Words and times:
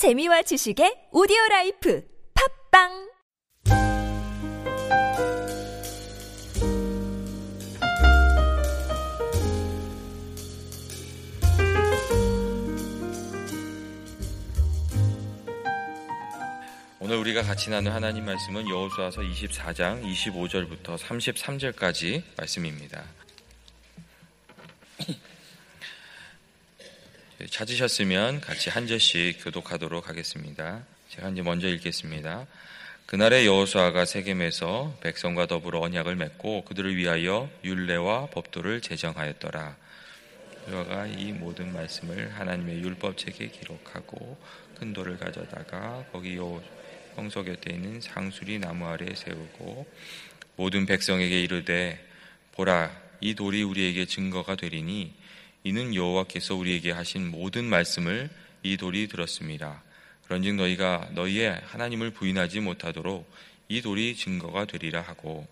재미와 0.00 0.40
지식의 0.40 1.08
오디오 1.12 1.36
라이프 1.50 2.02
팝빵 2.72 3.10
오늘 17.00 17.18
우리가 17.18 17.42
같이 17.42 17.68
나눈 17.68 17.92
하나님 17.92 18.24
말씀은 18.24 18.70
여호수아서 18.70 19.20
24장 19.20 20.02
25절부터 20.02 20.96
33절까지 20.96 22.22
말씀입니다. 22.38 23.04
찾으셨으면 27.60 28.40
같이 28.40 28.70
한 28.70 28.86
절씩 28.86 29.44
교독하도록 29.44 30.08
하겠습니다. 30.08 30.82
제가 31.10 31.28
이제 31.28 31.42
먼저 31.42 31.68
읽겠습니다. 31.68 32.46
그날의 33.04 33.44
여호수아가 33.44 34.06
세겜에서 34.06 34.96
백성과 35.02 35.44
더불어 35.44 35.80
언약을 35.80 36.16
맺고 36.16 36.64
그들을 36.64 36.96
위하여 36.96 37.50
율례와 37.62 38.28
법도를 38.28 38.80
제정하였더라. 38.80 39.76
여호와가 40.70 41.06
이 41.08 41.32
모든 41.32 41.70
말씀을 41.74 42.32
하나님의 42.32 42.80
율법책에 42.80 43.48
기록하고 43.48 44.38
큰 44.78 44.94
돌을 44.94 45.18
가져다가 45.18 46.06
거기 46.12 46.36
요 46.36 46.62
성소 47.14 47.44
곁에 47.44 47.74
있는 47.74 48.00
상수리 48.00 48.58
나무 48.58 48.86
아래 48.86 49.14
세우고 49.14 49.86
모든 50.56 50.86
백성에게 50.86 51.42
이르되 51.42 52.02
보라 52.52 52.90
이 53.20 53.34
돌이 53.34 53.62
우리에게 53.64 54.06
증거가 54.06 54.54
되리니 54.54 55.20
이는 55.64 55.94
여호와께서 55.94 56.54
우리에게 56.54 56.90
하신 56.90 57.30
모든 57.30 57.64
말씀을 57.64 58.30
이 58.62 58.76
돌이 58.76 59.08
들었습니다. 59.08 59.82
그런즉 60.24 60.54
너희가 60.54 61.10
너희의 61.14 61.60
하나님을 61.64 62.10
부인하지 62.12 62.60
못하도록 62.60 63.30
이 63.68 63.82
돌이 63.82 64.16
증거가 64.16 64.64
되리라 64.64 65.00
하고 65.00 65.46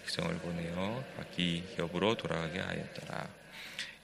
백성을 0.00 0.32
보내어 0.38 1.04
바퀴 1.16 1.64
기업으로 1.74 2.16
돌아가게 2.16 2.60
하였더라. 2.60 3.28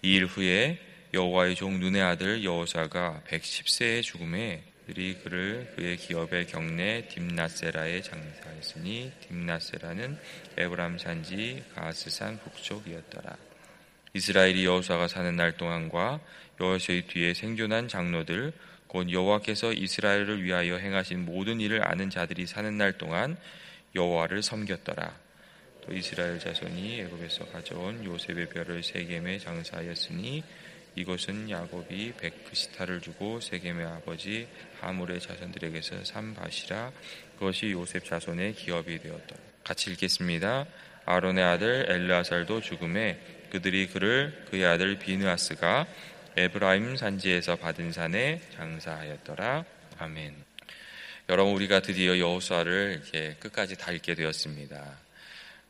이 0.03 0.17
일 0.17 0.27
후에 0.27 0.79
여호와의 1.15 1.55
종 1.55 1.81
눈의 1.81 2.03
아들 2.03 2.45
여호사가 2.45 3.23
110세의 3.29 4.03
죽음에 4.03 4.65
들이 4.87 5.15
그를 5.23 5.73
그의 5.77 5.97
기업의 5.97 6.47
경내 6.49 7.09
딥나세라에 7.09 8.03
장사했으니 8.03 9.13
딥나세라는 9.27 10.19
에브람 10.59 10.99
산지 10.99 11.63
가스산 11.75 12.39
북쪽이었더라. 12.41 13.54
이스라엘이 14.17 14.65
여호수아가 14.65 15.09
사는 15.09 15.35
날 15.35 15.57
동안과 15.57 16.21
여호수아의 16.61 17.03
뒤에 17.09 17.35
생존한 17.35 17.89
장로들 17.89 18.53
곧 18.87 19.11
여호와께서 19.11 19.73
이스라엘을 19.73 20.45
위하여 20.45 20.77
행하신 20.77 21.25
모든 21.25 21.61
일을 21.61 21.85
아는 21.85 22.11
자들이 22.11 22.47
사는 22.47 22.79
날 22.79 22.93
동안 22.97 23.37
여호와를 23.97 24.45
섬겼더라. 24.45 25.17
또 25.85 25.93
이스라엘 25.93 26.39
자손이 26.39 27.01
애굽에서 27.01 27.47
가져온 27.47 28.05
요셉의 28.05 28.51
별을 28.51 28.85
세겜에 28.85 29.41
장사하였으니 29.41 30.45
이곳은 30.95 31.51
야곱이 31.51 32.13
백크시타를 32.13 33.01
주고 33.01 33.41
세겜의 33.41 33.85
아버지 33.85 34.47
하물의 34.81 35.19
자손들에게서 35.19 36.05
산 36.05 36.35
밭이라 36.35 36.93
그것이 37.35 37.73
요셉 37.73 38.05
자손의 38.05 38.55
기업이 38.55 39.01
되었다. 39.01 39.35
같이 39.65 39.91
읽겠습니다. 39.91 40.67
아론의 41.05 41.43
아들 41.43 41.87
엘르아살도 41.91 42.61
죽음에 42.61 43.19
그들이 43.55 43.87
그를 43.87 44.47
그의 44.51 44.67
아들 44.67 44.99
비느아스가 44.99 45.87
에브라임 46.37 46.97
산지에서 46.97 47.55
받은 47.55 47.93
산에 47.93 48.41
장사하였더라. 48.57 49.65
아멘. 49.99 50.35
여러분 51.29 51.55
우리가 51.55 51.79
드디어 51.79 52.19
여호수아를 52.19 53.01
이렇게 53.01 53.37
끝까지 53.39 53.77
다 53.77 53.93
읽게 53.93 54.17
되었습니다. 54.17 54.99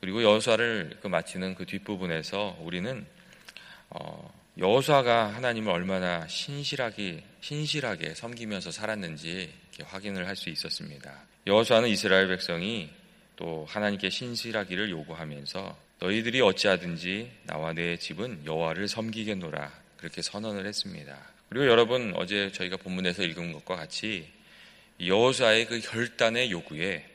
그리고 0.00 0.22
여호수아를 0.22 0.96
그 1.02 1.08
마치는 1.08 1.56
그 1.56 1.66
뒷부분에서 1.66 2.56
우리는 2.62 3.04
어, 3.90 4.32
여호수아가 4.56 5.34
하나님을 5.34 5.70
얼마나 5.70 6.26
신실하게 6.26 7.22
신실하게 7.42 8.14
섬기면서 8.14 8.70
살았는지 8.70 9.52
확인을 9.82 10.26
할 10.26 10.36
수 10.36 10.48
있었습니다. 10.48 11.12
여호수아는 11.46 11.90
이스라엘 11.90 12.28
백성이 12.28 12.88
또 13.36 13.66
하나님께 13.68 14.08
신실하기를 14.08 14.88
요구하면서 14.88 15.83
너희들이 16.04 16.42
어찌하든지 16.42 17.30
나와 17.44 17.72
내 17.72 17.96
집은 17.96 18.42
여호와를 18.44 18.88
섬기겠노라 18.88 19.72
그렇게 19.96 20.20
선언을 20.20 20.66
했습니다. 20.66 21.16
그리고 21.48 21.66
여러분 21.66 22.12
어제 22.16 22.52
저희가 22.52 22.76
본문에서 22.76 23.22
읽은 23.22 23.52
것과 23.52 23.76
같이 23.76 24.28
여호수아의 25.00 25.66
그 25.66 25.80
결단의 25.80 26.50
요구에 26.50 27.08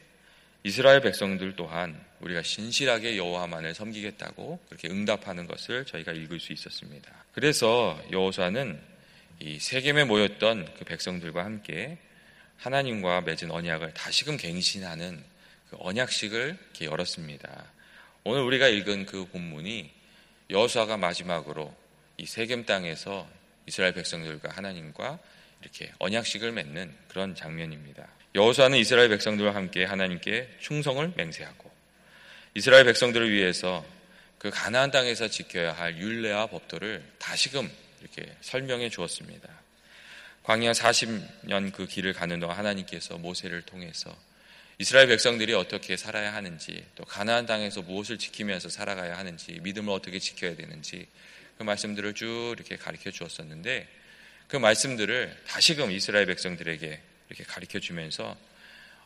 이스라엘 0.64 1.02
백성들 1.02 1.56
또한 1.56 2.04
우리가 2.22 2.42
신실하게 2.42 3.16
여호와만을 3.18 3.76
섬기겠다고 3.76 4.60
그렇게 4.68 4.90
응답하는 4.90 5.46
것을 5.46 5.86
저희가 5.86 6.12
읽을 6.12 6.40
수 6.40 6.52
있었습니다. 6.52 7.12
그래서 7.34 8.02
여호수아는 8.12 8.80
이 9.40 9.60
세겜에 9.60 10.06
모였던 10.06 10.68
그 10.80 10.86
백성들과 10.86 11.46
함께 11.46 12.00
하나님과 12.58 13.22
맺은 13.22 13.52
언약을 13.52 13.94
다시금 13.94 14.38
갱신하는 14.38 15.24
그 15.70 15.78
언약식을 15.80 16.58
이렇게 16.72 16.86
열었습니다. 16.86 17.79
오늘 18.24 18.42
우리가 18.42 18.68
읽은 18.68 19.06
그 19.06 19.26
본문이 19.28 19.90
여호수아가 20.50 20.98
마지막으로 20.98 21.74
이 22.18 22.26
세겜 22.26 22.66
땅에서 22.66 23.28
이스라엘 23.66 23.94
백성들과 23.94 24.50
하나님과 24.52 25.20
이렇게 25.62 25.92
언약식을 26.00 26.52
맺는 26.52 26.94
그런 27.08 27.36
장면입니다. 27.36 28.08
여호수아는 28.36 28.78
이스라엘 28.78 29.10
백성들과 29.10 29.56
함께 29.56 29.86
하나님께 29.86 30.58
충성을 30.60 31.14
맹세하고 31.16 31.72
이스라엘 32.56 32.84
백성들을 32.86 33.32
위해서 33.32 33.86
그 34.38 34.50
가나안 34.50 34.92
땅에서 34.92 35.28
지켜야 35.28 35.74
할 35.74 35.98
율례와 35.98 36.48
법도를 36.48 37.04
다시금 37.20 37.70
이렇게 38.02 38.34
설명해 38.42 38.90
주었습니다. 38.90 39.50
광야 40.44 40.72
40년 40.72 41.72
그 41.74 41.86
길을 41.86 42.14
가는 42.14 42.40
동안 42.40 42.58
하나님께서 42.58 43.18
모세를 43.18 43.62
통해서 43.64 44.16
이스라엘 44.82 45.08
백성들이 45.08 45.54
어떻게 45.54 45.98
살아야 45.98 46.34
하는지 46.34 46.86
또 46.96 47.04
가나안 47.04 47.46
땅에서 47.46 47.82
무엇을 47.82 48.18
지키면서 48.18 48.70
살아가야 48.70 49.18
하는지 49.18 49.60
믿음을 49.62 49.94
어떻게 49.94 50.20
지켜야 50.20 50.56
되는지 50.56 51.06
그 51.58 51.64
말씀들을 51.64 52.14
쭉 52.14 52.54
이렇게 52.58 52.78
가르쳐 52.78 53.12
주었었는데 53.12 53.88
그 54.48 54.56
말씀들을 54.56 55.44
다시금 55.48 55.92
이스라엘 55.92 56.26
백성들에게 56.28 57.02
이렇게 57.28 57.44
가르쳐 57.44 57.80
주면서 57.80 58.38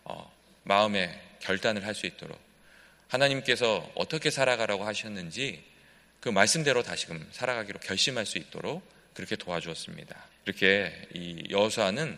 어, 0.04 0.32
마음의 0.64 1.20
결단을 1.40 1.86
할 1.86 1.96
수 1.96 2.06
있도록 2.06 2.40
하나님께서 3.08 3.92
어떻게 3.96 4.30
살아가라고 4.30 4.86
하셨는지 4.86 5.64
그 6.20 6.30
말씀대로 6.30 6.84
다시금 6.84 7.28
살아가기로 7.32 7.80
결심할 7.80 8.26
수 8.26 8.38
있도록 8.38 8.88
그렇게 9.14 9.36
도와주었습니다. 9.36 10.16
이렇게 10.46 11.08
이 11.14 11.44
여호수아는 11.50 12.18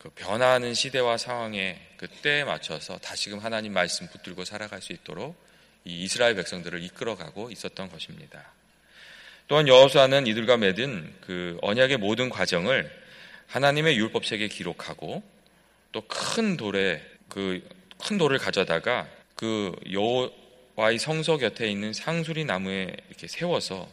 그 0.00 0.10
변화하는 0.10 0.74
시대와 0.74 1.16
상황에 1.16 1.80
그때에 1.96 2.42
맞춰서 2.42 2.98
다시금 2.98 3.38
하나님 3.38 3.72
말씀 3.72 4.08
붙들고 4.08 4.44
살아갈 4.44 4.82
수 4.82 4.92
있도록 4.92 5.36
이 5.84 6.02
이스라엘 6.02 6.34
백성들을 6.34 6.82
이끌어가고 6.82 7.52
있었던 7.52 7.88
것입니다. 7.88 8.52
또한 9.46 9.68
여호수아는 9.68 10.26
이들과 10.26 10.56
맺은 10.56 11.14
그 11.20 11.58
언약의 11.62 11.98
모든 11.98 12.30
과정을 12.30 12.90
하나님의 13.46 13.96
율법책에 13.96 14.48
기록하고 14.48 15.22
또 15.92 16.02
큰 16.08 16.56
돌에 16.56 17.00
그 17.28 17.80
큰 18.00 18.18
돌을 18.18 18.38
가져다가 18.38 19.06
그 19.34 19.74
여호와의 19.92 20.98
성소 20.98 21.38
곁에 21.38 21.70
있는 21.70 21.92
상수리 21.92 22.44
나무에 22.44 22.96
이렇게 23.08 23.28
세워서 23.28 23.88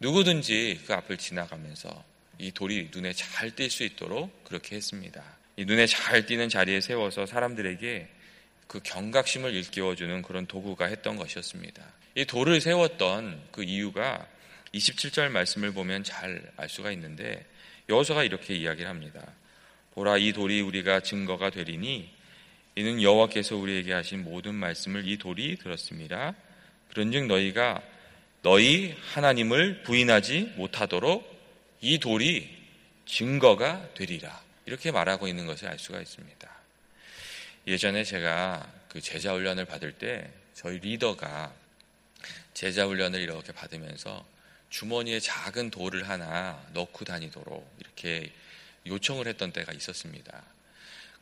누구든지 0.00 0.82
그 0.86 0.94
앞을 0.94 1.16
지나가면서 1.16 2.04
이 2.38 2.52
돌이 2.52 2.90
눈에 2.94 3.12
잘 3.12 3.50
띌 3.50 3.68
수 3.70 3.84
있도록 3.84 4.44
그렇게 4.44 4.76
했습니다. 4.76 5.22
이 5.56 5.64
눈에 5.64 5.86
잘 5.86 6.24
띄는 6.26 6.48
자리에 6.48 6.80
세워서 6.80 7.26
사람들에게 7.26 8.08
그 8.68 8.80
경각심을 8.80 9.54
일깨워주는 9.54 10.22
그런 10.22 10.46
도구가 10.46 10.84
했던 10.86 11.16
것이었습니다. 11.16 11.82
이 12.14 12.24
돌을 12.24 12.60
세웠던 12.60 13.48
그 13.50 13.62
이유가 13.64 14.26
27절 14.74 15.30
말씀을 15.30 15.72
보면 15.72 16.04
잘 16.04 16.52
알 16.56 16.68
수가 16.68 16.92
있는데 16.92 17.44
여호수아가 17.88 18.22
이렇게 18.24 18.54
이야기를 18.54 18.88
합니다. 18.88 19.26
보라 19.94 20.18
이 20.18 20.32
돌이 20.32 20.60
우리가 20.60 21.00
증거가 21.00 21.50
되리니 21.50 22.10
이는 22.76 23.02
여호와께서 23.02 23.56
우리에게 23.56 23.92
하신 23.92 24.22
모든 24.22 24.54
말씀을 24.54 25.08
이 25.08 25.16
돌이 25.16 25.56
들었습니다. 25.56 26.34
그런즉 26.90 27.26
너희가 27.26 27.82
너희 28.42 28.94
하나님을 29.14 29.82
부인하지 29.82 30.52
못하도록 30.56 31.37
이 31.80 31.98
돌이 31.98 32.56
증거가 33.06 33.92
되리라. 33.94 34.42
이렇게 34.66 34.90
말하고 34.90 35.28
있는 35.28 35.46
것을 35.46 35.68
알 35.68 35.78
수가 35.78 36.00
있습니다. 36.00 36.48
예전에 37.66 38.04
제가 38.04 38.70
그 38.88 39.00
제자 39.00 39.32
훈련을 39.32 39.64
받을 39.64 39.92
때 39.92 40.30
저희 40.54 40.78
리더가 40.78 41.52
제자 42.54 42.86
훈련을 42.86 43.20
이렇게 43.20 43.52
받으면서 43.52 44.26
주머니에 44.70 45.20
작은 45.20 45.70
돌을 45.70 46.08
하나 46.08 46.62
넣고 46.72 47.04
다니도록 47.04 47.76
이렇게 47.78 48.32
요청을 48.86 49.26
했던 49.26 49.52
때가 49.52 49.72
있었습니다. 49.72 50.42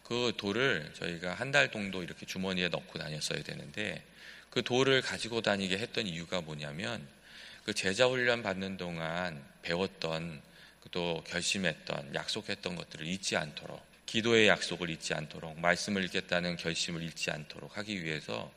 그 0.03 0.33
돌을 0.37 0.93
저희가 0.95 1.35
한 1.35 1.53
달 1.53 1.71
정도 1.71 2.03
이렇게 2.03 2.27
주머니에 2.27 2.69
넣고 2.69 2.99
다녔어야 2.99 3.43
되는데 3.43 4.03
그 4.51 4.63
돌을 4.63 5.03
가지고 5.03 5.43
다니게 5.43 5.79
했던 5.79 6.07
이유가 6.07 6.41
뭐냐면 6.41 7.07
그 7.65 7.75
제자 7.75 8.07
훈련 8.07 8.43
받는 8.43 8.77
동안 8.77 9.43
배웠던 9.63 10.41
또 10.91 11.23
결심했던 11.27 12.15
약속했던 12.15 12.77
것들을 12.77 13.07
잊지 13.07 13.37
않도록 13.37 13.81
기도의 14.07 14.49
약속을 14.49 14.89
잊지 14.91 15.15
않도록 15.15 15.59
말씀을 15.61 16.05
읽겠다는 16.05 16.57
결심을 16.57 17.03
잊지 17.03 17.31
않도록 17.31 17.77
하기 17.77 18.05
위해서 18.05 18.51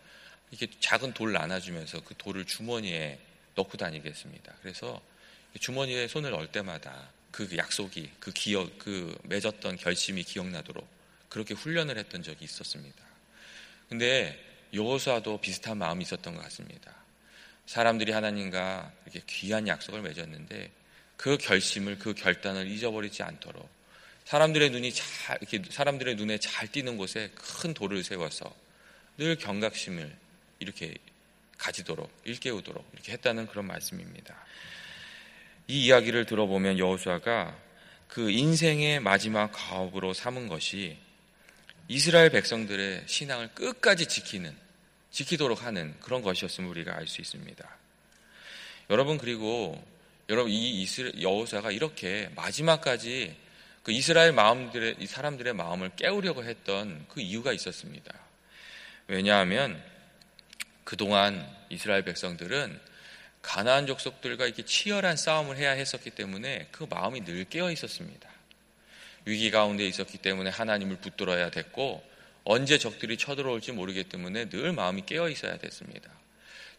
이렇게 0.52 0.68
작은 0.80 1.14
돌을 1.14 1.34
나눠주면서 1.34 2.02
그 2.04 2.14
돌을 2.18 2.46
주머니에 2.46 3.20
넣고 3.56 3.78
다니겠습니다. 3.78 4.56
그래서 4.62 5.02
주머니에 5.60 6.08
손을 6.08 6.32
넣을 6.32 6.48
때마다 6.48 7.10
그 7.32 7.50
약속이 7.56 8.12
그 8.20 8.32
기억 8.32 8.78
그 8.80 9.18
맺었던 9.24 9.78
결심이 9.78 10.24
기억나도록 10.24 10.88
그렇게 11.30 11.54
훈련을 11.54 11.98
했던 11.98 12.24
적이 12.24 12.46
있었습니다. 12.46 13.04
근데 13.88 14.40
여호수아도 14.74 15.40
비슷한 15.40 15.78
마음이 15.78 16.04
있었던 16.04 16.36
것 16.36 16.42
같습니다. 16.44 16.94
사람들이 17.66 18.12
하나님과 18.12 18.92
이렇게 19.06 19.22
귀한 19.28 19.68
약속을 19.68 20.02
맺었는데 20.02 20.72
그 21.20 21.38
결심을 21.38 22.00
그 22.00 22.14
결단을 22.14 22.66
잊어버리지 22.68 23.24
않도록 23.24 23.70
사람들의 24.24 24.70
눈이 24.70 24.94
잘 24.94 25.38
이렇게 25.42 25.62
사람들의 25.70 26.16
눈에 26.16 26.38
잘 26.38 26.70
띄는 26.70 26.96
곳에 26.96 27.30
큰 27.36 27.74
돌을 27.74 28.06
세워서 28.06 28.56
늘 29.18 29.36
경각심을 29.36 30.16
이렇게 30.60 30.96
가지도록 31.58 32.10
일깨우도록 32.24 32.90
이렇게 32.94 33.12
했다는 33.12 33.48
그런 33.48 33.68
말씀입니다. 33.68 34.34
이 35.68 35.88
이야기를 35.88 36.26
들어보면 36.26 36.80
여호수아가 36.80 37.54
그 38.08 38.32
인생의 38.32 39.02
마지막 39.02 39.52
가업으로 39.52 40.14
삼은 40.14 40.48
것이 40.48 40.98
이스라엘 41.90 42.30
백성들의 42.30 43.04
신앙을 43.08 43.50
끝까지 43.56 44.08
지키는 44.08 44.56
지키도록 45.12 45.66
하는 45.66 46.00
그런 46.00 46.22
것이었음을 46.22 46.70
우리가 46.70 46.96
알 46.96 47.08
수 47.08 47.20
있습니다. 47.20 47.78
여러분 48.90 49.18
그리고 49.18 49.84
여러분 50.30 50.52
이 50.52 50.86
여호수아가 51.20 51.72
이렇게 51.72 52.30
마지막까지 52.36 53.36
그 53.82 53.92
이스라엘 53.92 54.32
마음들의 54.32 54.98
이 55.00 55.08
사람들의 55.08 55.54
마음을 55.54 55.92
깨우려고 55.96 56.44
했던 56.44 57.04
그 57.10 57.20
이유가 57.20 57.52
있었습니다. 57.52 58.14
왜냐하면 59.08 59.82
그동안 60.84 61.48
이스라엘 61.70 62.04
백성들은 62.04 62.80
가나안 63.42 63.88
족속들과 63.88 64.46
이렇게 64.46 64.64
치열한 64.64 65.18
싸움을 65.18 65.58
해야 65.58 65.72
했었기 65.72 66.12
때문에 66.12 66.68
그 66.72 66.86
마음이 66.88 67.26
늘 67.26 67.46
깨어 67.46 67.72
있었습니다. 67.72 68.30
위기 69.26 69.50
가운데 69.50 69.88
있었기 69.88 70.20
때문에 70.20 70.52
하나님을 70.52 70.98
붙들어야 70.98 71.50
됐고 71.50 72.04
언제 72.44 72.78
적들이 72.78 73.18
쳐들어올지 73.18 73.72
모르기 73.72 74.04
때문에 74.04 74.50
늘 74.50 74.74
마음이 74.74 75.06
깨어 75.08 75.30
있어야 75.30 75.58
됐습니다. 75.58 76.19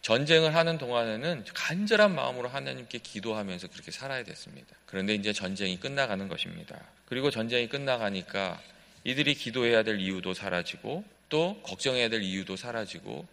전쟁을 0.03 0.55
하는 0.55 0.79
동안에는 0.79 1.45
간절한 1.53 2.15
마음으로 2.15 2.49
하나님께 2.49 2.99
기도하면서 2.99 3.69
그렇게 3.69 3.91
살아야 3.91 4.25
됐습니다. 4.25 4.75
그런데 4.87 5.15
이제 5.15 5.33
전쟁이 5.33 5.79
끝나가는 5.79 6.27
것입니다. 6.27 6.81
그리고 7.07 7.31
전쟁이 7.31 7.69
끝나가니까 7.69 8.61
이들이 9.05 9.35
기도해야 9.35 9.83
될 9.83 10.01
이유도 10.01 10.33
사라지고 10.33 11.05
또 11.29 11.61
걱정해야 11.63 12.09
될 12.09 12.23
이유도 12.23 12.57
사라지고 12.57 13.27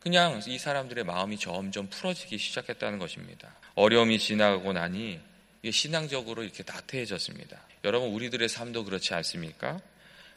그냥 0.00 0.40
이 0.46 0.58
사람들의 0.58 1.04
마음이 1.04 1.38
점점 1.38 1.88
풀어지기 1.88 2.38
시작했다는 2.38 2.98
것입니다. 2.98 3.54
어려움이 3.74 4.18
지나가고 4.18 4.72
나니 4.72 5.18
신앙적으로 5.68 6.42
이렇게 6.42 6.62
나태해졌습니다. 6.66 7.58
여러분 7.84 8.10
우리들의 8.10 8.48
삶도 8.48 8.84
그렇지 8.84 9.14
않습니까? 9.14 9.80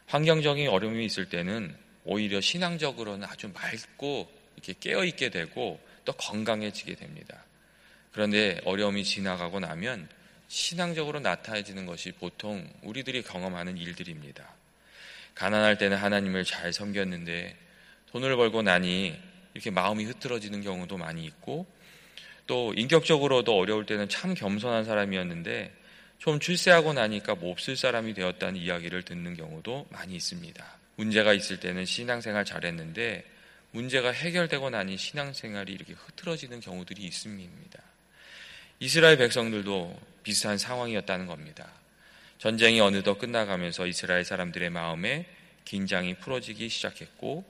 환경적인 0.06 0.68
어려움이 0.68 1.04
있을 1.04 1.28
때는 1.28 1.76
오히려 2.04 2.40
신앙적으로는 2.40 3.28
아주 3.28 3.48
맑고 3.48 4.37
이렇게 4.58 4.74
깨어 4.78 5.04
있게 5.04 5.30
되고 5.30 5.80
또 6.04 6.12
건강해지게 6.12 6.96
됩니다. 6.96 7.44
그런데 8.12 8.60
어려움이 8.64 9.04
지나가고 9.04 9.60
나면 9.60 10.08
신앙적으로 10.48 11.20
나타내지는 11.20 11.86
것이 11.86 12.12
보통 12.12 12.68
우리들이 12.82 13.22
경험하는 13.22 13.76
일들입니다. 13.76 14.48
가난할 15.34 15.78
때는 15.78 15.96
하나님을 15.96 16.44
잘 16.44 16.72
섬겼는데 16.72 17.56
돈을 18.10 18.36
벌고 18.36 18.62
나니 18.62 19.16
이렇게 19.54 19.70
마음이 19.70 20.04
흐트러지는 20.04 20.62
경우도 20.62 20.96
많이 20.96 21.24
있고 21.24 21.66
또 22.46 22.72
인격적으로도 22.74 23.56
어려울 23.56 23.86
때는 23.86 24.08
참 24.08 24.34
겸손한 24.34 24.84
사람이었는데 24.84 25.72
좀 26.18 26.40
출세하고 26.40 26.94
나니까 26.94 27.36
몹쓸 27.36 27.76
사람이 27.76 28.14
되었다는 28.14 28.56
이야기를 28.56 29.02
듣는 29.02 29.36
경우도 29.36 29.86
많이 29.90 30.16
있습니다. 30.16 30.64
문제가 30.96 31.32
있을 31.32 31.60
때는 31.60 31.84
신앙생활 31.84 32.44
잘했는데 32.44 33.24
문제가 33.70 34.10
해결되고 34.10 34.70
나니 34.70 34.96
신앙생활이 34.96 35.72
이렇게 35.72 35.92
흐트러지는 35.92 36.60
경우들이 36.60 37.02
있습니다. 37.02 37.82
이스라엘 38.80 39.18
백성들도 39.18 39.98
비슷한 40.22 40.56
상황이었다는 40.56 41.26
겁니다. 41.26 41.70
전쟁이 42.38 42.80
어느덧 42.80 43.18
끝나가면서 43.18 43.86
이스라엘 43.86 44.24
사람들의 44.24 44.70
마음에 44.70 45.26
긴장이 45.64 46.14
풀어지기 46.14 46.68
시작했고 46.68 47.44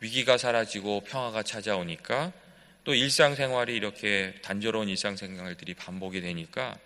위기가 0.00 0.36
사라지고 0.36 1.02
평화가 1.02 1.42
찾아오니까 1.44 2.32
또 2.82 2.94
일상생활이 2.94 3.74
이렇게 3.74 4.34
단조로운 4.42 4.88
일상생활들이 4.88 5.74
반복이 5.74 6.20
되니까 6.20 6.76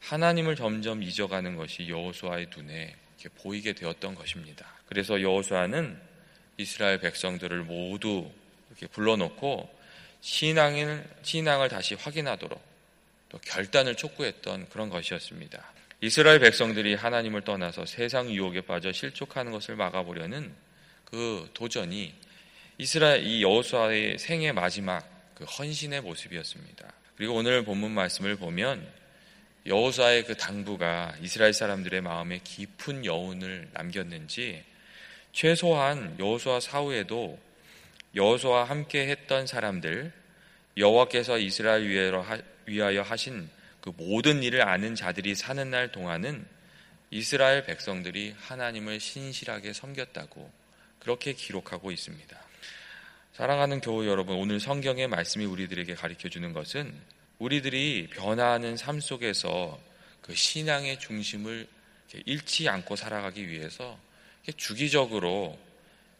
하나님을 0.00 0.56
점점 0.56 1.02
잊어가는 1.02 1.56
것이 1.56 1.88
여호수아의 1.88 2.48
눈에 2.56 2.96
보이게 3.36 3.72
되었던 3.72 4.14
것입니다. 4.14 4.66
그래서 4.86 5.20
여호수아는 5.20 6.00
이스라엘 6.56 6.98
백성들을 7.00 7.62
모두 7.62 8.30
이렇게 8.70 8.86
불러놓고 8.86 9.74
신앙을, 10.20 11.08
신앙을 11.22 11.68
다시 11.68 11.94
확인하도록 11.94 12.60
또 13.28 13.38
결단을 13.38 13.96
촉구했던 13.96 14.68
그런 14.70 14.88
것이었습니다. 14.88 15.62
이스라엘 16.00 16.40
백성들이 16.40 16.94
하나님을 16.94 17.42
떠나서 17.42 17.86
세상 17.86 18.30
유혹에 18.30 18.60
빠져 18.60 18.92
실족하는 18.92 19.52
것을 19.52 19.76
막아보려는 19.76 20.52
그 21.04 21.48
도전이 21.54 22.12
이스라엘 22.78 23.26
이 23.26 23.42
여호수아의 23.42 24.18
생애 24.18 24.52
마지막 24.52 25.08
그 25.34 25.44
헌신의 25.44 26.02
모습이었습니다. 26.02 26.92
그리고 27.16 27.34
오늘 27.34 27.64
본문 27.64 27.92
말씀을 27.92 28.36
보면 28.36 28.86
여호수아의 29.64 30.24
그 30.26 30.36
당부가 30.36 31.14
이스라엘 31.22 31.52
사람들의 31.52 32.00
마음에 32.02 32.40
깊은 32.44 33.04
여운을 33.04 33.70
남겼는지 33.72 34.62
최소한 35.36 36.16
여호수아 36.18 36.60
사후에도 36.60 37.38
여호수아 38.14 38.64
함께 38.64 39.06
했던 39.08 39.46
사람들 39.46 40.10
여호와께서 40.78 41.36
이스라엘 41.36 41.86
위하여 42.64 43.02
하신 43.02 43.46
그 43.82 43.92
모든 43.98 44.42
일을 44.42 44.66
아는 44.66 44.94
자들이 44.94 45.34
사는 45.34 45.70
날 45.70 45.92
동안은 45.92 46.42
이스라엘 47.10 47.66
백성들이 47.66 48.34
하나님을 48.38 48.98
신실하게 48.98 49.74
섬겼다고 49.74 50.50
그렇게 51.00 51.34
기록하고 51.34 51.90
있습니다. 51.90 52.40
사랑하는 53.34 53.82
교우 53.82 54.06
여러분, 54.06 54.36
오늘 54.36 54.58
성경의 54.58 55.06
말씀이 55.08 55.44
우리들에게 55.44 55.96
가르쳐 55.96 56.30
주는 56.30 56.54
것은 56.54 56.94
우리들이 57.40 58.08
변화하는 58.10 58.78
삶 58.78 59.00
속에서 59.00 59.78
그 60.22 60.34
신앙의 60.34 60.98
중심을 60.98 61.66
잃지 62.24 62.70
않고 62.70 62.96
살아가기 62.96 63.46
위해서 63.48 63.98
주기적으로 64.52 65.58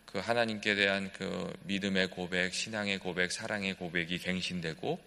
그 0.06 0.18
하나님께 0.18 0.74
대한 0.74 1.12
그 1.12 1.52
믿음의 1.64 2.08
고백, 2.08 2.54
신앙의 2.54 2.98
고백, 2.98 3.32
사랑의 3.32 3.74
고백이 3.74 4.18
갱신되고 4.18 4.98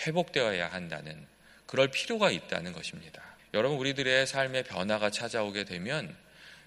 회복되어야 0.00 0.68
한다는 0.68 1.26
그럴 1.66 1.88
필요가 1.88 2.30
있다는 2.30 2.72
것입니다. 2.72 3.22
여러분 3.52 3.78
우리들의 3.78 4.26
삶에 4.26 4.62
변화가 4.62 5.10
찾아오게 5.10 5.64
되면 5.64 6.14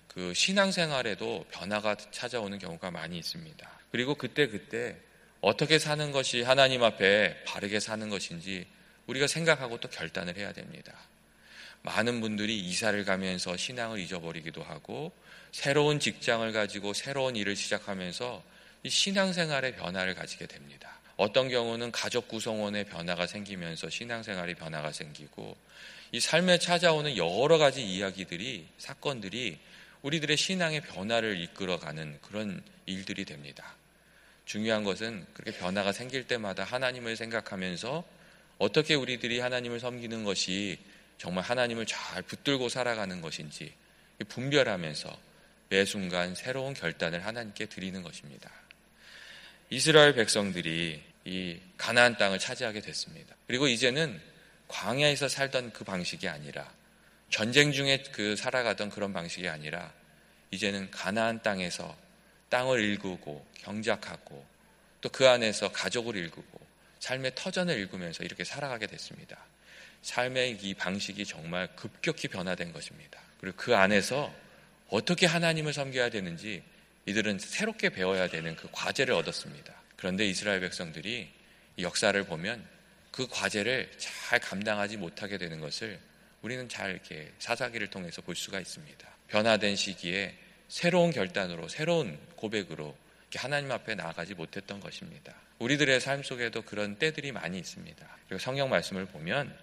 그 0.08 0.34
신앙생활에도 0.34 1.46
변화가 1.52 1.96
찾아오는 2.12 2.58
경우가 2.60 2.92
많이 2.92 3.18
있습니다. 3.18 3.70
그리고 3.92 4.16
그때 4.16 4.48
그때 4.48 4.98
어떻게 5.42 5.80
사는 5.80 6.12
것이 6.12 6.42
하나님 6.42 6.84
앞에 6.84 7.44
바르게 7.46 7.80
사는 7.80 8.10
것인지 8.10 8.66
우리가 9.06 9.28
생각하고 9.28 9.80
또 9.80 9.88
결단을 9.90 10.36
해야 10.36 10.52
됩니다. 10.52 10.94
많은 11.84 12.22
분들이 12.22 12.60
이사를 12.60 13.04
가면서 13.06 13.56
신앙을 13.56 14.00
잊어버리기도 14.00 14.64
하고 14.64 15.12
새로운 15.52 16.00
직장을 16.00 16.52
가지고 16.52 16.94
새로운 16.94 17.36
일을 17.36 17.56
시작하면서 17.56 18.44
이 18.84 18.90
신앙생활의 18.90 19.76
변화를 19.76 20.14
가지게 20.14 20.48
됩니다. 20.48 21.00
어떤 21.18 21.50
경우는 21.50 21.92
가족 21.92 22.28
구성원의 22.28 22.86
변화가 22.86 23.26
생기면서 23.26 23.90
신앙생활의 23.90 24.56
변화가 24.56 24.92
생기고 24.92 25.58
이 26.12 26.20
삶에 26.20 26.60
찾아오는 26.60 27.18
여러 27.18 27.58
가지 27.58 27.84
이야기들이 27.84 28.68
사건들이 28.78 29.58
우리들의 30.04 30.38
신앙의 30.38 30.82
변화를 30.82 31.42
이끌어가는 31.42 32.20
그런 32.22 32.62
일들이 32.86 33.26
됩니다. 33.26 33.76
중요한 34.46 34.84
것은 34.84 35.26
그렇게 35.34 35.58
변화가 35.58 35.92
생길 35.92 36.26
때마다 36.28 36.64
하나님을 36.64 37.18
생각하면서 37.18 38.06
어떻게 38.60 38.96
우리들이 38.96 39.40
하나님을 39.40 39.80
섬기는 39.80 40.24
것이 40.24 40.78
정말 41.18 41.44
하나님을 41.44 41.86
잘 41.86 42.22
붙들고 42.22 42.70
살아가는 42.70 43.22
것인지 43.22 43.74
분별하면서 44.28 45.18
매 45.70 45.86
순간 45.86 46.36
새로운 46.36 46.74
결단을 46.74 47.26
하나님께 47.26 47.66
드리는 47.66 48.02
것입니다. 48.02 48.50
이스라엘 49.70 50.14
백성들이 50.14 51.02
이 51.26 51.60
가나안 51.78 52.18
땅을 52.18 52.40
차지하게 52.40 52.82
됐습니다. 52.82 53.36
그리고 53.48 53.68
이제는 53.68 54.22
광야에서 54.70 55.28
살던 55.28 55.74
그 55.74 55.84
방식이 55.84 56.28
아니라 56.28 56.72
전쟁 57.30 57.74
중에 57.74 58.04
그 58.14 58.36
살아가던 58.38 58.90
그런 58.90 59.12
방식이 59.12 59.50
아니라 59.50 59.92
이제는 60.52 60.90
가나안 60.92 61.42
땅에서 61.44 61.98
땅을 62.50 62.80
일구고 62.80 63.46
경작하고 63.56 64.58
또 65.02 65.10
그 65.10 65.28
안에서 65.28 65.72
가족을 65.72 66.16
일구고 66.16 66.60
삶의 67.00 67.34
터전을 67.36 67.78
일구면서 67.78 68.24
이렇게 68.24 68.44
살아가게 68.44 68.88
됐습니다. 68.88 69.38
삶의 70.02 70.60
이 70.62 70.74
방식이 70.74 71.26
정말 71.26 71.68
급격히 71.76 72.28
변화된 72.28 72.72
것입니다. 72.72 73.20
그리고 73.40 73.58
그 73.58 73.76
안에서 73.76 74.34
어떻게 74.90 75.26
하나님을 75.26 75.74
섬겨야 75.74 76.10
되는지 76.10 76.64
이들은 77.06 77.40
새롭게 77.40 77.90
배워야 77.90 78.28
되는 78.28 78.56
그 78.56 78.68
과제를 78.72 79.14
얻었습니다. 79.14 79.74
그런데 79.96 80.26
이스라엘 80.26 80.60
백성들이 80.60 81.30
역사를 81.80 82.22
보면 82.26 82.66
그 83.12 83.28
과제를 83.28 83.92
잘 83.98 84.40
감당하지 84.40 84.98
못하게 84.98 85.38
되는 85.38 85.60
것을 85.60 86.00
우리는 86.42 86.70
잘 86.70 86.92
이렇게 86.92 87.32
사사기를 87.40 87.88
통해서 87.90 88.22
볼 88.22 88.36
수가 88.36 88.60
있습니다. 88.60 89.08
변화된 89.28 89.76
시기에 89.76 90.36
새로운 90.68 91.12
결단으로 91.12 91.68
새로운 91.68 92.20
고백으로 92.36 92.96
하나님 93.36 93.72
앞에 93.72 93.96
나아가지 93.96 94.34
못했던 94.34 94.80
것입니다. 94.80 95.34
우리들의 95.60 96.00
삶 96.00 96.24
속에도 96.24 96.62
그런 96.62 96.98
때들이 96.98 97.32
많이 97.32 97.58
있습니다. 97.58 98.08
그리고 98.28 98.40
성경 98.40 98.70
말씀을 98.70 99.06
보면 99.06 99.56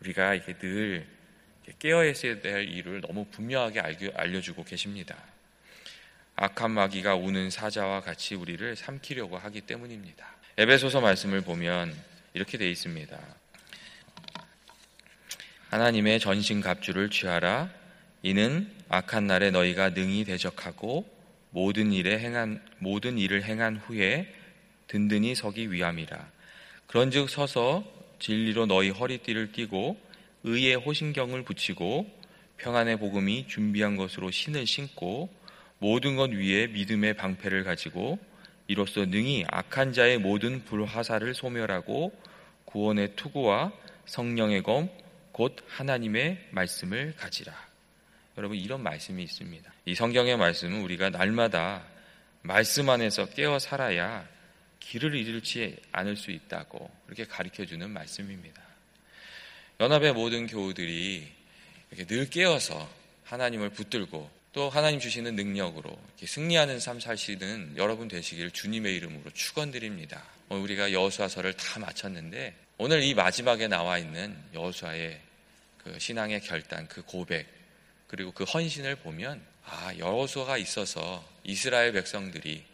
우리가 0.00 0.34
이게 0.34 0.54
늘 0.58 1.06
깨어 1.78 2.04
있어야 2.06 2.40
될 2.40 2.68
일을 2.68 3.00
너무 3.00 3.26
분명하게 3.26 3.80
알려주고 4.14 4.64
계십니다. 4.64 5.16
악한 6.36 6.70
마귀가 6.70 7.16
우는 7.16 7.50
사자와 7.50 8.00
같이 8.00 8.34
우리를 8.34 8.76
삼키려고 8.76 9.38
하기 9.38 9.62
때문입니다. 9.62 10.26
에베소서 10.56 11.00
말씀을 11.00 11.40
보면 11.40 11.94
이렇게 12.32 12.58
되어 12.58 12.68
있습니다. 12.68 13.18
하나님의 15.70 16.20
전신 16.20 16.60
갑주를 16.60 17.10
취하라. 17.10 17.70
이는 18.22 18.72
악한 18.88 19.26
날에 19.26 19.50
너희가 19.50 19.90
능히 19.90 20.24
대적하고 20.24 21.08
모든 21.50 21.92
일에 21.92 22.18
행한 22.18 22.64
모든 22.78 23.18
일을 23.18 23.44
행한 23.44 23.76
후에 23.76 24.32
든든히 24.86 25.34
서기 25.34 25.70
위함이라. 25.70 26.30
그런즉 26.86 27.28
서서 27.28 27.97
진리로 28.18 28.66
너희 28.66 28.90
허리띠를 28.90 29.52
띠고 29.52 30.00
의의 30.44 30.76
호신경을 30.76 31.42
붙이고 31.44 32.06
평안의 32.58 32.98
복음이 32.98 33.46
준비한 33.48 33.96
것으로 33.96 34.30
신을 34.30 34.66
신고 34.66 35.28
모든 35.78 36.16
것 36.16 36.30
위에 36.30 36.66
믿음의 36.68 37.14
방패를 37.14 37.64
가지고 37.64 38.18
이로써 38.66 39.04
능히 39.04 39.44
악한 39.48 39.92
자의 39.92 40.18
모든 40.18 40.64
불화살을 40.64 41.34
소멸하고 41.34 42.12
구원의 42.64 43.16
투구와 43.16 43.72
성령의 44.06 44.62
검 44.62 44.88
곧 45.38 45.54
하나님의 45.68 46.48
말씀을 46.50 47.14
가지라. 47.16 47.54
여러분 48.38 48.56
이런 48.56 48.82
말씀이 48.82 49.22
있습니다. 49.22 49.72
이 49.84 49.94
성경의 49.94 50.36
말씀은 50.36 50.82
우리가 50.82 51.10
날마다 51.10 51.84
말씀 52.42 52.90
안에서 52.90 53.26
깨어 53.26 53.60
살아야 53.60 54.26
길을 54.80 55.14
잃지 55.14 55.76
않을 55.92 56.16
수 56.16 56.30
있다고 56.30 56.90
그렇게 57.06 57.24
가르쳐 57.24 57.64
주는 57.64 57.90
말씀입니다. 57.90 58.62
연합의 59.80 60.12
모든 60.12 60.46
교우들이 60.46 61.28
이렇게 61.90 62.06
늘 62.06 62.28
깨어서 62.28 62.88
하나님을 63.24 63.70
붙들고 63.70 64.38
또 64.52 64.70
하나님 64.70 64.98
주시는 64.98 65.36
능력으로 65.36 65.96
승리하는 66.24 66.80
삶 66.80 66.98
사시는 66.98 67.74
여러분 67.76 68.08
되시기를 68.08 68.50
주님의 68.50 68.96
이름으로 68.96 69.30
축원드립니다. 69.30 70.24
우리가 70.48 70.92
여호수아서를 70.92 71.54
다 71.54 71.78
마쳤는데 71.78 72.56
오늘 72.78 73.02
이 73.02 73.14
마지막에 73.14 73.68
나와 73.68 73.98
있는 73.98 74.36
여호수아의 74.54 75.20
그 75.78 75.98
신앙의 75.98 76.40
결단, 76.40 76.88
그 76.88 77.02
고백 77.02 77.46
그리고 78.06 78.32
그 78.32 78.44
헌신을 78.44 78.96
보면 78.96 79.40
아 79.64 79.94
여호수아가 79.96 80.56
있어서 80.58 81.24
이스라엘 81.44 81.92
백성들이 81.92 82.64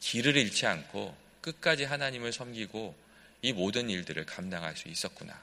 길을 0.00 0.36
잃지 0.36 0.66
않고 0.66 1.23
끝까지 1.44 1.84
하나님을 1.84 2.32
섬기고 2.32 2.94
이 3.42 3.52
모든 3.52 3.90
일들을 3.90 4.24
감당할 4.24 4.76
수 4.76 4.88
있었구나 4.88 5.38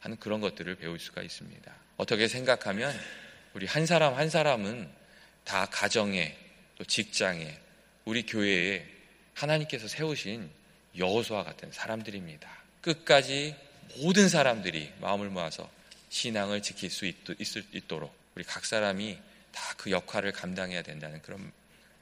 하는 0.00 0.16
그런 0.18 0.40
것들을 0.40 0.76
배울 0.76 0.98
수가 0.98 1.22
있습니다. 1.22 1.72
어떻게 1.96 2.28
생각하면 2.28 2.94
우리 3.54 3.66
한 3.66 3.86
사람 3.86 4.14
한 4.14 4.30
사람은 4.30 4.88
다 5.44 5.66
가정에 5.66 6.36
또 6.78 6.84
직장에 6.84 7.58
우리 8.04 8.24
교회에 8.24 8.86
하나님께서 9.34 9.88
세우신 9.88 10.48
여호수아 10.96 11.42
같은 11.44 11.72
사람들입니다. 11.72 12.48
끝까지 12.80 13.56
모든 13.98 14.28
사람들이 14.28 14.92
마음을 15.00 15.28
모아서 15.28 15.68
신앙을 16.10 16.62
지킬 16.62 16.90
수 16.90 17.06
있, 17.06 17.16
있도록 17.74 18.14
우리 18.34 18.44
각 18.44 18.64
사람이 18.64 19.18
다 19.52 19.72
그 19.82 19.90
역할을 19.90 20.30
감당해야 20.30 20.82
된다는 20.82 21.20
그런 21.22 21.50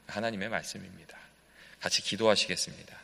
하나님의 0.05 0.49
말씀입니다. 0.49 1.17
같이 1.79 2.03
기도하시겠습니다. 2.03 3.00